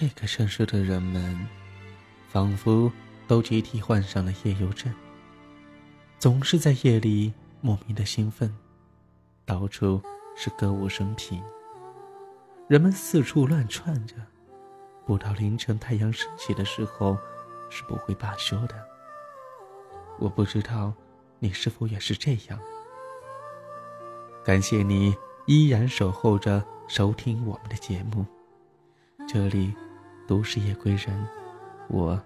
[0.00, 1.46] 这个城市的人们，
[2.26, 2.90] 仿佛
[3.28, 4.90] 都集体患上了夜游症，
[6.18, 7.30] 总是在夜里
[7.60, 8.50] 莫名的兴奋，
[9.44, 10.00] 到处
[10.34, 11.42] 是歌舞升平，
[12.66, 14.14] 人们四处乱窜着，
[15.04, 17.14] 不到凌晨太阳升起的时候
[17.68, 18.74] 是不会罢休的。
[20.18, 20.94] 我不知道
[21.40, 22.58] 你是否也是这样。
[24.42, 28.24] 感谢你依然守候着收听我们的节目。
[29.28, 29.74] 这里，
[30.30, 31.26] 都是夜归人，
[31.88, 32.16] 我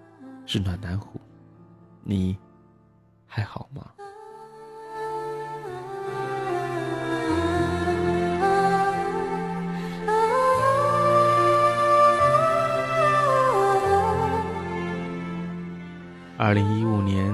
[0.45, 1.19] 是暖男虎，
[2.03, 2.37] 你
[3.25, 3.83] 还好吗？
[16.37, 17.33] 二零一五年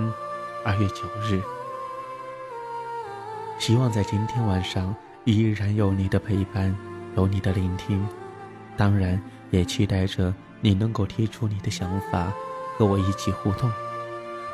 [0.64, 1.42] 二月九日，
[3.60, 6.74] 希望在今天晚上依然有你的陪伴，
[7.18, 8.08] 有你的聆听，
[8.78, 9.22] 当然。
[9.52, 12.32] 也期待着你能够提出你的想法，
[12.78, 13.70] 和我一起互动，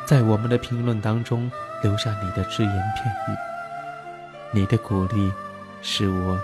[0.06, 1.52] 在我们的评论当中
[1.84, 3.38] 留下你的只言片语。
[4.52, 5.32] 你的鼓励
[5.82, 6.40] 是我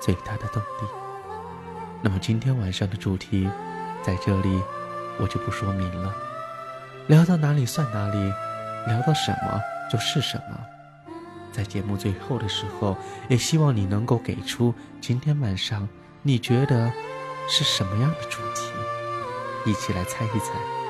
[0.00, 0.88] 最大的动力。
[2.02, 3.48] 那么今天晚上的主题，
[4.02, 4.62] 在这里
[5.18, 6.14] 我就不说明了，
[7.06, 8.18] 聊到哪里算哪里，
[8.86, 10.58] 聊到什么就是什么。
[11.50, 12.94] 在节目最后的时候，
[13.28, 15.88] 也希望你能够给出今天晚上
[16.22, 16.92] 你觉得。
[17.48, 18.72] 是什么样的主题？
[19.66, 20.85] 一起来猜一猜。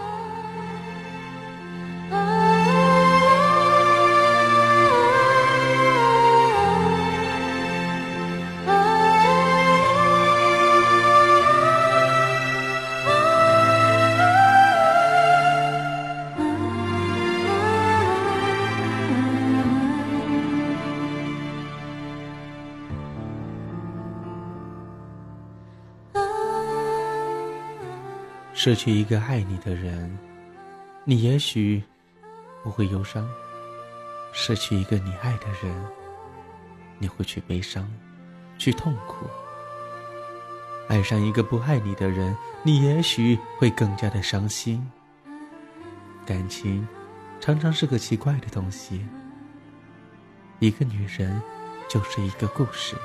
[28.66, 30.18] 失去一个爱你的人，
[31.04, 31.80] 你也许
[32.64, 33.24] 不会忧伤；
[34.32, 35.72] 失去一个你爱的人，
[36.98, 37.88] 你会去悲伤，
[38.58, 39.24] 去痛苦。
[40.88, 44.84] 爱上一个不爱你的人，你也许会更加的伤心。
[46.26, 46.84] 感情
[47.38, 49.06] 常常是个奇怪的东西。
[50.58, 51.40] 一个女人
[51.88, 52.96] 就是一个故事，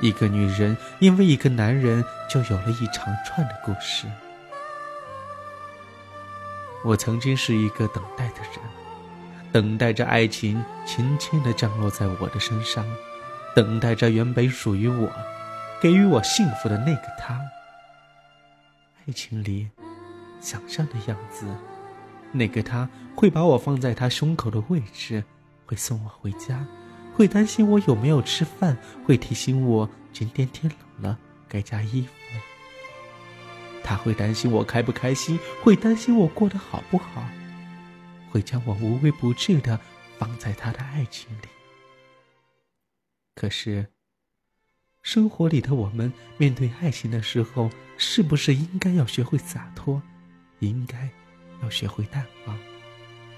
[0.00, 4.08] 一个女人因为一个男人就有了一长串的故事。
[6.84, 8.60] 我曾经是一个等待的人，
[9.52, 12.84] 等待着爱情轻轻地降落在我的身上，
[13.54, 15.10] 等待着原本属于我、
[15.80, 17.40] 给予我幸福的那个他。
[19.06, 19.68] 爱情里，
[20.40, 21.46] 想象的样子，
[22.32, 25.22] 那个他会把我放在他胸口的位置，
[25.66, 26.64] 会送我回家，
[27.14, 30.70] 会担心我有没有吃饭，会提醒我今天天
[31.00, 31.18] 冷了
[31.48, 32.12] 该加衣服。
[33.92, 37.28] 他会担心我开不开心，会担心我过得好不好，
[38.30, 39.78] 会将我无微不至的
[40.18, 41.48] 放在他的爱情里。
[43.34, 43.88] 可是，
[45.02, 50.00] 生活里的我们面对爱情的时候，是不是应该要学会洒脱，
[50.60, 51.10] 应该
[51.62, 52.58] 要学会淡忘，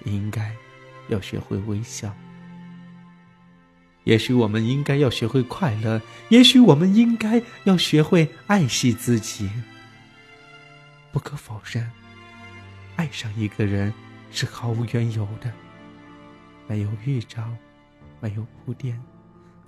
[0.05, 0.55] 应该
[1.09, 2.15] 要学会微笑？
[4.05, 9.51] 也许我们应该要学会快乐，也许我们应该要学会爱惜自己。
[11.15, 11.89] 不可否认，
[12.97, 13.95] 爱上一个人
[14.33, 15.49] 是毫无缘由的，
[16.67, 17.45] 没有预兆，
[18.19, 19.01] 没有铺垫，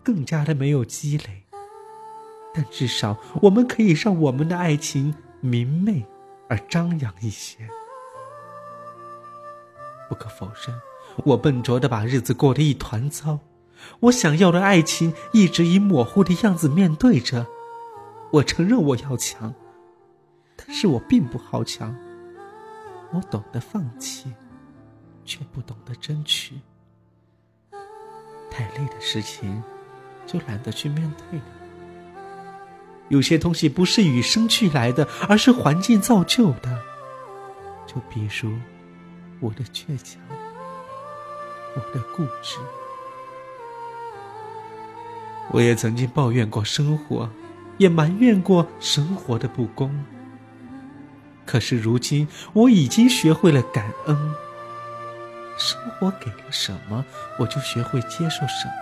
[0.03, 1.45] 更加的没有积累。
[2.53, 6.05] 但至少我们可以让我们的爱情明媚
[6.49, 7.59] 而张扬一些。
[10.09, 10.77] 不可否认，
[11.27, 13.39] 我笨拙的把日子过得一团糟，
[14.01, 17.47] 我想要的爱情一直以模糊的样子面对着。
[18.33, 19.55] 我承认我要强。
[20.57, 21.95] 但是我并不好强，
[23.13, 24.33] 我懂得放弃，
[25.25, 26.55] 却不懂得争取。
[28.51, 29.63] 太累的事情，
[30.27, 31.45] 就懒得去面对了。
[33.09, 36.83] 有些东西不是与生俱来的，而是环境造就的。
[37.87, 38.53] 就比如
[39.41, 40.21] 我的倔强，
[41.77, 42.59] 我的固执。
[45.53, 47.31] 我也曾经抱怨过生活，
[47.79, 49.95] 也埋怨过生活的不公。
[51.47, 54.35] 可是如今，我已经学会了感恩。
[55.57, 57.05] 生活给了什么，
[57.39, 58.73] 我就学会接受什么，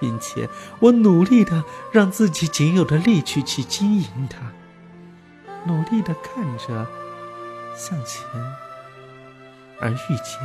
[0.00, 0.48] 并且
[0.80, 1.62] 我努力的
[1.92, 4.38] 让自己仅有的力气去经营它，
[5.66, 6.86] 努力的看着
[7.76, 8.24] 向前，
[9.78, 10.40] 而遇见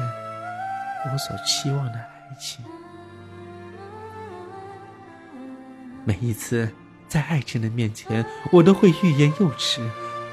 [1.11, 2.63] 我所期望的爱情。
[6.03, 6.69] 每一次。
[7.07, 9.81] 在爱情的面前，我都会欲言又止；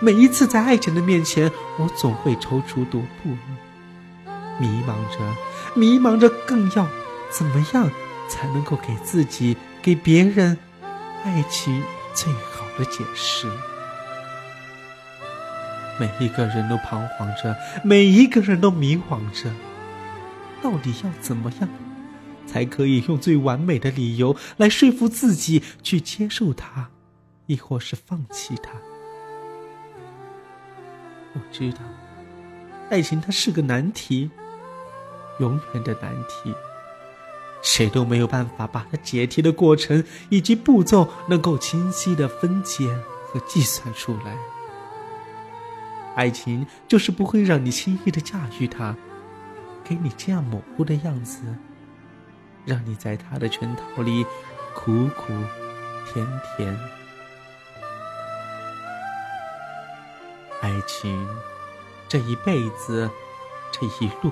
[0.01, 3.37] 每一次在爱情的面前，我总会踌躇踱步，
[4.61, 5.19] 迷茫着，
[5.75, 6.87] 迷茫着，更要
[7.31, 7.91] 怎么样
[8.29, 10.57] 才能够给自己、给别人
[11.25, 11.83] 爱情
[12.15, 13.49] 最好的解释？
[15.99, 19.51] 每一个人都彷徨着，每一个人都迷惘着，
[20.63, 21.69] 到底要怎么样，
[22.47, 26.91] 才可以用最完美的理由来说服自己去接受他，
[27.47, 28.71] 亦或是放弃他？
[31.39, 31.79] 我知道，
[32.91, 34.29] 爱情它是个难题，
[35.39, 36.53] 永远的难题，
[37.63, 42.93] 谁都没有办法把它解题的过程以及步骤能够清晰的分解
[43.27, 44.37] 和计算出来。
[46.17, 48.97] 爱情就是不会让你轻易的驾驭它，
[49.85, 51.43] 给你这样模糊的样子，
[52.65, 54.27] 让你在他的圈套里
[54.75, 55.33] 苦苦
[56.07, 56.27] 甜
[56.57, 56.77] 甜。
[60.79, 61.27] 爱情
[62.09, 63.11] 这一辈子，
[63.73, 64.31] 这一路，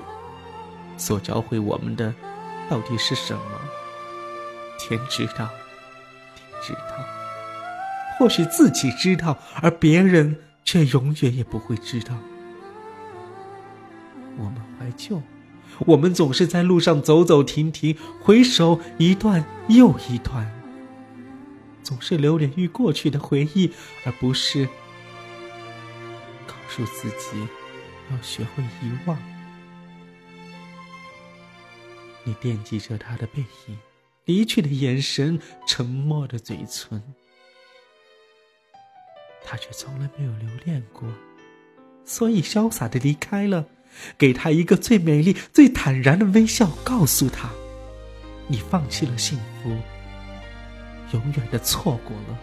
[0.97, 2.13] 所教会我们的
[2.69, 3.41] 到底是什么？
[4.79, 5.49] 天知道，
[6.33, 7.05] 地知道，
[8.17, 10.37] 或许自己知道，而别人。
[10.63, 12.13] 却永远也不会知道，
[14.37, 15.21] 我们怀旧，
[15.85, 20.51] 我们总是在路上走走停停，回首一段又一段，
[21.81, 23.71] 总是留恋于过去的回忆，
[24.03, 24.67] 而不是
[26.85, 27.47] 诉自己
[28.11, 29.17] 要学会遗忘。
[32.23, 33.77] 你惦记着他的背影，
[34.25, 37.01] 离去的眼神，沉默的嘴唇。
[39.45, 41.07] 他却从来没有留恋过，
[42.05, 43.65] 所以潇洒的离开了，
[44.17, 47.49] 给他一个最美丽、最坦然的微笑，告诉他：
[48.47, 49.69] 你放弃了幸福，
[51.13, 52.37] 永远的错过了。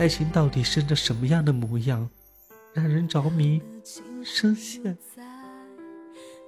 [0.00, 2.08] 爱情到底生着什么样的模样，
[2.72, 3.60] 让人着迷、
[4.24, 4.96] 深陷？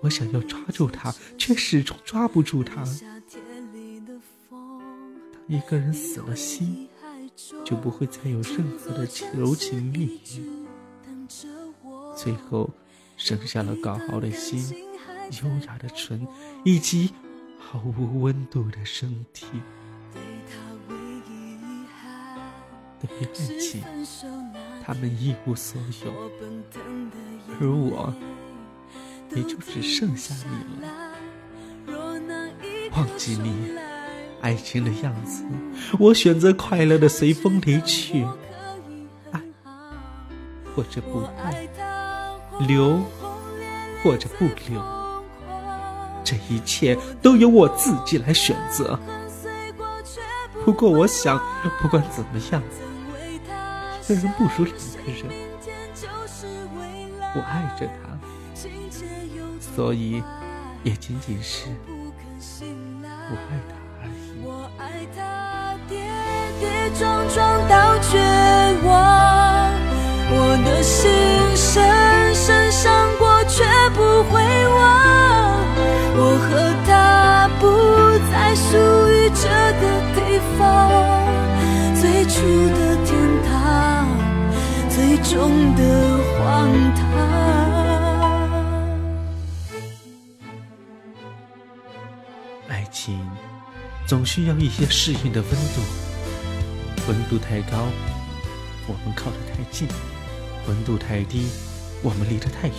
[0.01, 2.83] 我想要抓住他，却始终抓不住他。
[2.83, 2.91] 当
[5.49, 6.89] 一个人死了心。
[7.65, 10.67] 就不会再有任何的柔情蜜语，
[12.15, 12.71] 最后
[13.17, 14.63] 剩下了高傲的心、
[15.43, 16.27] 优雅的唇，
[16.63, 17.11] 以及
[17.59, 19.47] 毫无温度的身体。
[23.03, 23.83] 对于爱情，
[24.85, 26.13] 他们一无所有，
[27.61, 28.15] 而我
[29.35, 30.51] 也就只剩下你
[30.81, 30.89] 了。
[32.97, 33.73] 忘记你。
[34.41, 35.45] 爱情的样子，
[36.01, 38.27] 我选择快乐的随风离去，
[39.31, 39.41] 爱
[40.75, 41.69] 或者不爱，
[42.67, 43.01] 留
[44.03, 44.83] 或者不留，
[46.25, 48.99] 这一切都由我自己来选择。
[50.65, 51.41] 不过，我想，
[51.81, 52.61] 不管怎么样，
[54.03, 54.75] 一个人不如两
[55.07, 55.23] 个人。
[57.35, 58.19] 我爱着他，
[59.75, 60.23] 所以
[60.83, 61.69] 也仅仅是
[63.31, 63.73] 我爱他。
[66.99, 68.19] 撞撞到绝
[68.85, 68.93] 望，
[70.31, 71.11] 我的心
[71.57, 74.43] 深深伤过，却不会
[85.33, 87.03] 中的荒唐。
[92.69, 93.19] 爱情
[94.07, 95.81] 总需要一些适应的温度。
[97.09, 97.89] 温度太高，
[98.87, 99.89] 我们靠得太近；
[100.69, 101.47] 温度太低，
[102.03, 102.77] 我们离得太远。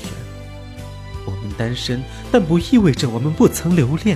[1.25, 4.15] 我们单身，但不意味着我们不曾留恋。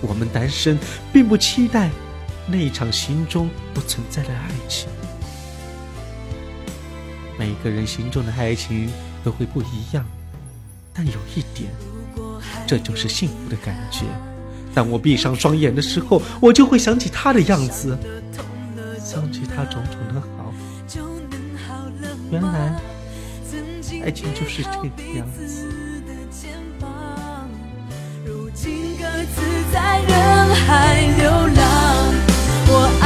[0.00, 0.76] 我们单身，
[1.12, 1.90] 并不期待
[2.48, 4.88] 那一场心中不存在的爱情。
[7.38, 8.90] 每个人心中的爱情
[9.22, 10.04] 都会不一样，
[10.92, 11.70] 但有一点，
[12.66, 14.04] 这就是幸福的感觉。
[14.74, 17.96] 当我闭上双眼的时候，我就会想起他的样子。
[18.98, 20.52] 想起他种种的好，
[22.30, 22.80] 原来
[24.02, 25.66] 爱情就是这个样子。
[28.26, 29.40] 如今各自
[29.72, 30.12] 在人
[30.66, 30.66] 海
[31.18, 31.56] 流浪，
[32.68, 33.05] 我爱